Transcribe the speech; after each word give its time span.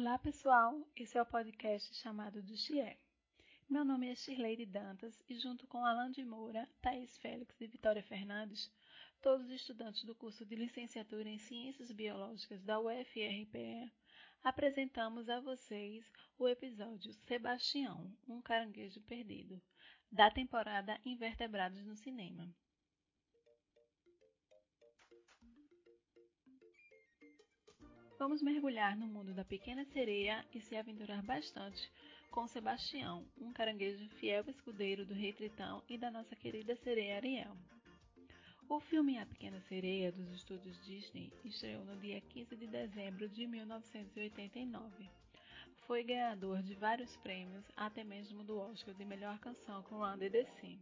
Olá 0.00 0.18
pessoal, 0.18 0.80
esse 0.96 1.18
é 1.18 1.20
o 1.20 1.26
podcast 1.26 1.94
chamado 1.94 2.42
do 2.42 2.56
Chié. 2.56 2.96
Meu 3.68 3.84
nome 3.84 4.10
é 4.10 4.14
Shirley 4.14 4.64
Dantas 4.64 5.22
e 5.28 5.38
junto 5.38 5.66
com 5.66 5.84
Alan 5.84 6.10
de 6.10 6.24
Moura, 6.24 6.66
Thaís 6.80 7.18
Félix 7.18 7.60
e 7.60 7.66
Vitória 7.66 8.02
Fernandes, 8.02 8.72
todos 9.20 9.50
estudantes 9.50 10.02
do 10.04 10.14
curso 10.14 10.46
de 10.46 10.56
licenciatura 10.56 11.28
em 11.28 11.36
Ciências 11.36 11.92
Biológicas 11.92 12.62
da 12.64 12.80
UFRPE, 12.80 13.92
apresentamos 14.42 15.28
a 15.28 15.38
vocês 15.38 16.10
o 16.38 16.48
episódio 16.48 17.12
Sebastião, 17.12 18.10
um 18.26 18.40
caranguejo 18.40 19.02
perdido, 19.02 19.60
da 20.10 20.30
temporada 20.30 20.98
Invertebrados 21.04 21.84
no 21.84 21.94
Cinema. 21.94 22.50
Vamos 28.20 28.42
mergulhar 28.42 28.98
no 28.98 29.06
mundo 29.06 29.32
da 29.32 29.46
pequena 29.46 29.82
sereia 29.86 30.44
e 30.52 30.60
se 30.60 30.76
aventurar 30.76 31.22
bastante 31.22 31.90
com 32.30 32.46
Sebastião, 32.46 33.24
um 33.40 33.50
caranguejo 33.50 34.06
fiel 34.10 34.44
escudeiro 34.46 35.06
do 35.06 35.14
rei 35.14 35.32
Tritão 35.32 35.82
e 35.88 35.96
da 35.96 36.10
nossa 36.10 36.36
querida 36.36 36.76
sereia 36.76 37.16
Ariel. 37.16 37.56
O 38.68 38.78
filme 38.78 39.18
A 39.18 39.24
Pequena 39.24 39.58
Sereia 39.62 40.12
dos 40.12 40.30
estúdios 40.34 40.78
Disney 40.84 41.32
estreou 41.46 41.82
no 41.86 41.96
dia 41.96 42.20
15 42.20 42.56
de 42.56 42.66
dezembro 42.66 43.26
de 43.26 43.46
1989. 43.46 45.08
Foi 45.86 46.04
ganhador 46.04 46.62
de 46.62 46.74
vários 46.74 47.16
prêmios, 47.16 47.64
até 47.74 48.04
mesmo 48.04 48.44
do 48.44 48.58
Oscar 48.58 48.94
de 48.94 49.04
melhor 49.06 49.38
canção 49.38 49.82
com 49.84 49.96
Run 49.96 50.18
the 50.18 50.44
Sea, 50.60 50.78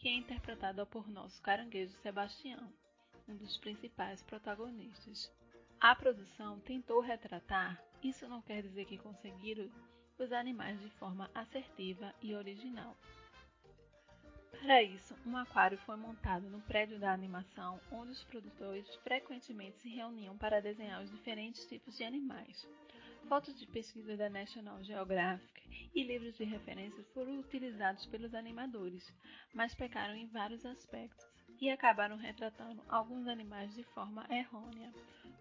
que 0.00 0.08
é 0.08 0.14
interpretada 0.14 0.84
por 0.84 1.08
nosso 1.08 1.40
caranguejo 1.42 1.96
Sebastião, 2.02 2.72
um 3.28 3.36
dos 3.36 3.56
principais 3.58 4.20
protagonistas. 4.24 5.30
A 5.82 5.96
produção 5.96 6.60
tentou 6.60 7.00
retratar, 7.00 7.82
isso 8.04 8.28
não 8.28 8.40
quer 8.40 8.62
dizer 8.62 8.84
que 8.84 8.96
conseguiram, 8.96 9.68
os 10.16 10.30
animais 10.30 10.80
de 10.80 10.88
forma 10.90 11.28
assertiva 11.34 12.14
e 12.22 12.36
original. 12.36 12.96
Para 14.52 14.80
isso, 14.80 15.12
um 15.26 15.36
aquário 15.36 15.76
foi 15.78 15.96
montado 15.96 16.48
no 16.48 16.60
prédio 16.60 17.00
da 17.00 17.12
animação, 17.12 17.80
onde 17.90 18.12
os 18.12 18.22
produtores 18.22 18.94
frequentemente 19.02 19.80
se 19.80 19.88
reuniam 19.88 20.38
para 20.38 20.62
desenhar 20.62 21.02
os 21.02 21.10
diferentes 21.10 21.66
tipos 21.66 21.96
de 21.96 22.04
animais. 22.04 22.64
Fotos 23.28 23.58
de 23.58 23.66
pesquisa 23.66 24.16
da 24.16 24.30
National 24.30 24.84
Geographic 24.84 25.90
e 25.92 26.04
livros 26.04 26.36
de 26.36 26.44
referência 26.44 27.02
foram 27.12 27.40
utilizados 27.40 28.06
pelos 28.06 28.36
animadores, 28.36 29.12
mas 29.52 29.74
pecaram 29.74 30.14
em 30.14 30.28
vários 30.28 30.64
aspectos 30.64 31.31
e 31.62 31.70
acabaram 31.70 32.16
retratando 32.16 32.82
alguns 32.88 33.28
animais 33.28 33.72
de 33.72 33.84
forma 33.84 34.26
errônea, 34.28 34.92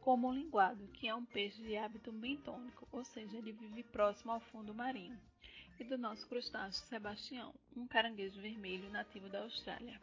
como 0.02 0.30
o 0.30 0.33
linguado, 0.33 0.88
que 0.89 1.08
é 1.08 1.16
um 1.16 1.25
peixe 1.25 1.59
de 1.64 1.75
hábito 1.75 2.11
bentônico, 2.11 2.88
ou 2.91 3.03
seja, 3.03 3.36
ele 3.36 3.52
vive 3.52 3.81
próximo 3.81 4.31
ao 4.31 4.39
fundo 4.39 4.72
marinho, 4.72 5.19
e 5.80 5.83
do 5.83 5.97
nosso 5.97 6.27
crustáceo 6.30 6.86
Sebastião, 6.86 7.52
um 7.75 7.88
caranguejo 7.88 8.39
vermelho 8.39 8.88
nativo 8.92 9.30
da 9.30 9.42
Austrália. 9.42 9.99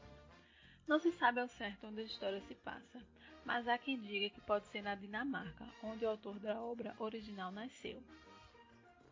Não 0.88 0.98
se 0.98 1.12
sabe 1.12 1.38
ao 1.38 1.46
certo 1.46 1.86
onde 1.86 2.00
a 2.00 2.04
história 2.04 2.40
se 2.48 2.54
passa, 2.56 3.00
mas 3.44 3.68
há 3.68 3.78
quem 3.78 3.96
diga 4.00 4.28
que 4.28 4.40
pode 4.40 4.66
ser 4.66 4.82
na 4.82 4.96
Dinamarca, 4.96 5.68
onde 5.84 6.04
o 6.04 6.08
autor 6.08 6.40
da 6.40 6.60
obra 6.60 6.96
original 6.98 7.52
nasceu. 7.52 8.02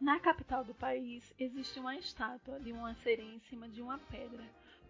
Na 0.00 0.18
capital 0.18 0.64
do 0.64 0.74
país 0.74 1.32
existe 1.38 1.78
uma 1.78 1.94
estátua 1.94 2.58
de 2.58 2.72
uma 2.72 2.96
sereia 2.96 3.32
em 3.32 3.40
cima 3.42 3.68
de 3.68 3.80
uma 3.80 3.96
pedra, 3.96 4.44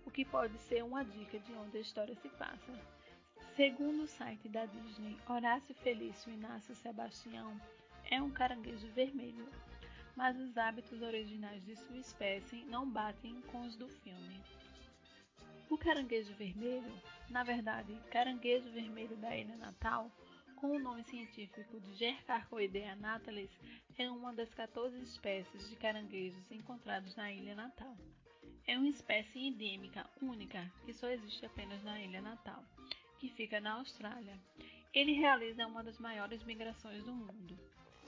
o 0.06 0.11
que 0.11 0.25
pode 0.25 0.56
ser 0.61 0.83
uma 0.84 1.05
dica 1.05 1.39
de 1.39 1.53
onde 1.53 1.77
a 1.77 1.81
história 1.81 2.15
se 2.15 2.28
passa. 2.31 2.72
Segundo 3.56 4.05
o 4.05 4.06
site 4.06 4.49
da 4.49 4.65
Disney, 4.65 5.19
Horácio 5.28 5.75
Felício 5.75 6.33
Inácio 6.33 6.75
Sebastião 6.77 7.61
é 8.11 8.22
um 8.22 8.31
caranguejo 8.31 8.87
vermelho, 8.93 9.49
mas 10.15 10.39
os 10.39 10.56
hábitos 10.56 11.03
originais 11.03 11.65
de 11.65 11.75
sua 11.77 11.97
espécie 11.97 12.65
não 12.66 12.89
batem 12.89 13.41
com 13.50 13.62
os 13.62 13.77
do 13.77 13.89
filme. 13.89 14.41
O 15.69 15.77
caranguejo 15.77 16.33
vermelho, 16.34 16.93
na 17.28 17.43
verdade, 17.43 17.99
caranguejo 18.11 18.71
vermelho 18.71 19.16
da 19.16 19.37
ilha 19.37 19.56
natal, 19.56 20.11
com 20.55 20.69
o 20.69 20.78
nome 20.78 21.03
científico 21.05 21.81
de 21.81 21.95
Gercarcoidea 21.95 22.95
natalis, 22.95 23.50
é 23.99 24.09
uma 24.09 24.33
das 24.33 24.55
14 24.55 25.03
espécies 25.03 25.69
de 25.69 25.77
caranguejos 25.77 26.50
encontrados 26.53 27.16
na 27.16 27.33
ilha 27.33 27.55
natal. 27.55 27.97
É 28.69 28.77
uma 28.77 28.88
espécie 28.88 29.38
endêmica 29.38 30.10
única 30.21 30.69
que 30.84 30.93
só 30.93 31.06
existe 31.09 31.47
apenas 31.47 31.81
na 31.84 32.00
ilha 32.00 32.21
natal, 32.21 32.65
que 33.21 33.28
fica 33.28 33.60
na 33.60 33.75
Austrália. 33.75 34.37
Ele 34.93 35.12
realiza 35.12 35.69
uma 35.69 35.84
das 35.84 36.00
maiores 36.00 36.43
migrações 36.43 37.04
do 37.04 37.12
mundo. 37.12 37.56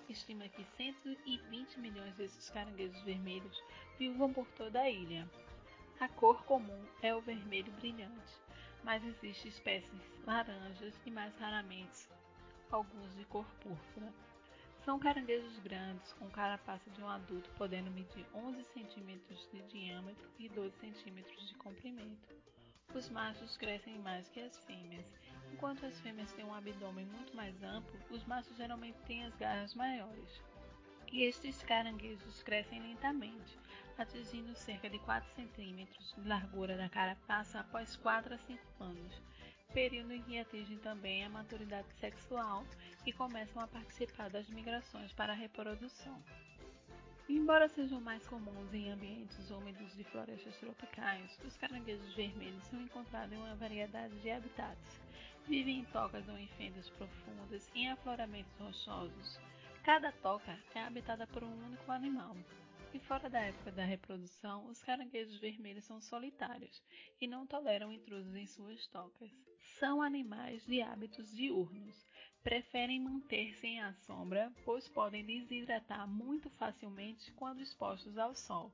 Estima 0.08 0.48
que 0.48 0.64
120 0.76 1.78
milhões 1.78 2.12
desses 2.16 2.50
caranguejos 2.50 3.00
vermelhos 3.02 3.56
vivam 4.00 4.32
por 4.32 4.48
toda 4.56 4.80
a 4.80 4.90
ilha. 4.90 5.30
A 6.00 6.08
cor 6.08 6.42
comum 6.42 6.84
é 7.02 7.14
o 7.14 7.20
vermelho 7.20 7.70
brilhante, 7.74 8.34
mas 8.82 9.04
existem 9.04 9.50
espécies 9.50 10.02
laranjas 10.26 11.00
e 11.06 11.10
mais 11.12 11.32
raramente 11.36 12.08
alguns 12.68 13.14
de 13.14 13.24
cor 13.26 13.46
púrpura. 13.60 14.12
São 14.88 14.98
caranguejos 14.98 15.58
grandes, 15.58 16.14
com 16.14 16.30
carapaça 16.30 16.88
de 16.92 17.02
um 17.02 17.08
adulto 17.10 17.50
podendo 17.58 17.90
medir 17.90 18.24
11 18.34 18.64
centímetros 18.72 19.46
de 19.52 19.60
diâmetro 19.64 20.26
e 20.38 20.48
12 20.48 20.74
centímetros 20.78 21.46
de 21.46 21.54
comprimento. 21.56 22.34
Os 22.94 23.06
machos 23.10 23.54
crescem 23.58 23.98
mais 23.98 24.26
que 24.30 24.40
as 24.40 24.58
fêmeas. 24.60 25.04
Enquanto 25.52 25.84
as 25.84 26.00
fêmeas 26.00 26.32
têm 26.32 26.46
um 26.46 26.54
abdômen 26.54 27.04
muito 27.04 27.36
mais 27.36 27.54
amplo, 27.62 28.00
os 28.08 28.24
machos 28.24 28.56
geralmente 28.56 28.96
têm 29.06 29.26
as 29.26 29.36
garras 29.36 29.74
maiores. 29.74 30.42
E 31.10 31.22
estes 31.24 31.62
caranguejos 31.62 32.42
crescem 32.42 32.80
lentamente, 32.80 33.58
atingindo 33.96 34.54
cerca 34.54 34.90
de 34.90 34.98
4 34.98 35.28
centímetros 35.34 36.14
de 36.14 36.28
largura 36.28 36.76
da 36.76 36.88
carapaça 36.88 37.60
após 37.60 37.96
4 37.96 38.34
a 38.34 38.38
5 38.38 38.60
anos, 38.78 39.22
período 39.72 40.12
em 40.12 40.22
que 40.22 40.38
atingem 40.38 40.76
também 40.78 41.24
a 41.24 41.30
maturidade 41.30 41.88
sexual 41.98 42.64
e 43.06 43.12
começam 43.12 43.62
a 43.62 43.66
participar 43.66 44.28
das 44.28 44.48
migrações 44.50 45.12
para 45.12 45.32
a 45.32 45.36
reprodução. 45.36 46.22
Embora 47.28 47.68
sejam 47.68 48.00
mais 48.00 48.26
comuns 48.26 48.72
em 48.72 48.90
ambientes 48.90 49.50
úmidos 49.50 49.94
de 49.96 50.04
florestas 50.04 50.56
tropicais, 50.56 51.38
os 51.44 51.56
caranguejos 51.56 52.14
vermelhos 52.14 52.64
são 52.64 52.80
encontrados 52.80 53.32
em 53.32 53.36
uma 53.36 53.54
variedade 53.54 54.14
de 54.20 54.30
habitats. 54.30 55.00
Vivem 55.46 55.80
em 55.80 55.84
tocas 55.86 56.26
ou 56.28 56.38
em 56.38 56.46
fendas 56.48 56.88
profundas, 56.90 57.70
em 57.74 57.90
afloramentos 57.90 58.56
rochosos. 58.58 59.38
Cada 59.88 60.12
toca 60.12 60.54
é 60.74 60.80
habitada 60.82 61.26
por 61.26 61.42
um 61.42 61.64
único 61.64 61.90
animal, 61.90 62.36
e 62.92 62.98
fora 62.98 63.30
da 63.30 63.40
época 63.40 63.72
da 63.72 63.86
reprodução, 63.86 64.66
os 64.66 64.82
caranguejos 64.82 65.40
vermelhos 65.40 65.86
são 65.86 65.98
solitários 65.98 66.82
e 67.18 67.26
não 67.26 67.46
toleram 67.46 67.90
intrusos 67.90 68.34
em 68.34 68.46
suas 68.46 68.86
tocas. 68.88 69.30
São 69.78 70.02
animais 70.02 70.62
de 70.66 70.82
hábitos 70.82 71.34
diurnos. 71.34 72.06
Preferem 72.42 73.00
manter-se 73.00 73.66
em 73.66 73.80
à 73.80 73.94
sombra, 73.94 74.52
pois 74.62 74.86
podem 74.86 75.24
desidratar 75.24 76.06
muito 76.06 76.50
facilmente 76.50 77.32
quando 77.32 77.62
expostos 77.62 78.18
ao 78.18 78.34
sol. 78.34 78.70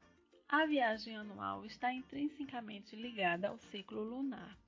A 0.49 0.67
viagem 0.67 1.17
anual 1.17 1.65
está 1.65 1.95
intrinsecamente 1.95 2.97
ligada 2.97 3.51
ao 3.51 3.59
ciclo 3.71 4.03
lunar. 4.03 4.59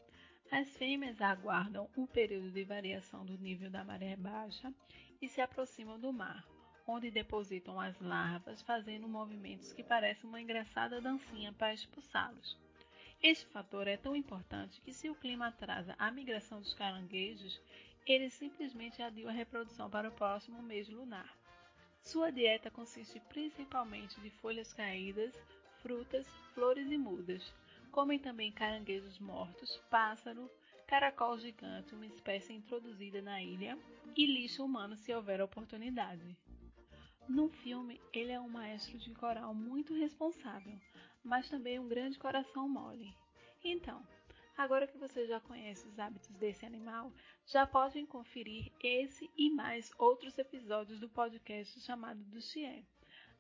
As 0.52 0.76
fêmeas 0.76 1.20
aguardam 1.20 1.90
o 1.96 2.06
período 2.06 2.52
de 2.52 2.62
variação 2.62 3.26
do 3.26 3.36
nível 3.36 3.68
da 3.68 3.84
maré 3.84 4.14
baixa 4.14 4.72
e 5.20 5.28
se 5.28 5.40
aproximam 5.40 5.98
do 5.98 6.12
mar, 6.12 6.46
onde 6.86 7.10
depositam 7.10 7.80
as 7.80 7.98
larvas, 8.00 8.62
fazendo 8.62 9.08
movimentos 9.08 9.72
que 9.72 9.82
parecem 9.82 10.28
uma 10.28 10.40
engraçada 10.40 11.00
dancinha 11.00 11.52
para 11.52 11.74
expulsá-los. 11.74 12.56
Este 13.22 13.46
fator 13.46 13.88
é 13.88 13.96
tão 13.96 14.14
importante 14.14 14.80
que, 14.82 14.92
se 14.92 15.08
o 15.08 15.14
clima 15.14 15.48
atrasa 15.48 15.94
a 15.98 16.10
migração 16.10 16.60
dos 16.60 16.74
caranguejos, 16.74 17.60
eles 18.06 18.34
simplesmente 18.34 19.02
adiam 19.02 19.28
a 19.28 19.32
reprodução 19.32 19.90
para 19.90 20.08
o 20.08 20.12
próximo 20.12 20.62
mês 20.62 20.88
lunar. 20.88 21.36
Sua 22.02 22.30
dieta 22.30 22.70
consiste 22.70 23.18
principalmente 23.28 24.20
de 24.20 24.30
folhas 24.30 24.72
caídas, 24.72 25.34
frutas, 25.82 26.26
flores 26.54 26.88
e 26.90 26.96
mudas. 26.96 27.52
Comem 27.90 28.18
também 28.18 28.52
caranguejos 28.52 29.18
mortos, 29.18 29.76
pássaro, 29.90 30.48
caracol 30.86 31.36
gigante, 31.36 31.94
uma 31.94 32.06
espécie 32.06 32.52
introduzida 32.52 33.20
na 33.20 33.42
ilha, 33.42 33.76
e 34.16 34.26
lixo 34.26 34.64
humano 34.64 34.96
se 34.96 35.12
houver 35.14 35.40
oportunidade. 35.42 36.36
No 37.28 37.48
filme, 37.48 38.00
ele 38.12 38.32
é 38.32 38.40
um 38.40 38.48
maestro 38.48 38.96
de 38.98 39.12
coral 39.14 39.52
muito 39.54 39.92
responsável, 39.94 40.78
mas 41.22 41.48
também 41.50 41.78
um 41.78 41.88
grande 41.88 42.18
coração 42.18 42.68
mole. 42.68 43.14
Então, 43.62 44.02
agora 44.56 44.86
que 44.86 44.96
você 44.96 45.26
já 45.26 45.40
conhece 45.40 45.86
os 45.86 45.98
hábitos 45.98 46.30
desse 46.36 46.64
animal, 46.64 47.12
já 47.44 47.66
podem 47.66 48.06
conferir 48.06 48.72
esse 48.80 49.30
e 49.36 49.50
mais 49.50 49.92
outros 49.98 50.38
episódios 50.38 51.00
do 51.00 51.08
podcast 51.08 51.80
chamado 51.80 52.22
do 52.24 52.40
Chien. 52.40 52.86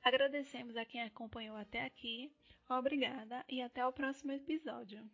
Agradecemos 0.02 0.76
a 0.76 0.84
quem 0.84 1.02
acompanhou 1.02 1.56
até 1.56 1.84
aqui, 1.84 2.30
obrigada 2.68 3.44
e 3.48 3.62
até 3.62 3.86
o 3.86 3.92
próximo 3.92 4.32
episódio. 4.32 5.08